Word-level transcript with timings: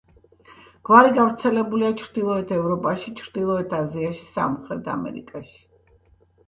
გვარი 0.89 1.11
გავრცელებულია 1.17 1.91
ჩრდილოეთ 2.01 2.55
ევროპაში, 2.57 3.15
ჩრდილოეთ 3.21 3.77
აზიაში, 3.83 4.27
სამხრეთ 4.35 4.93
ამერიკაში. 4.99 5.65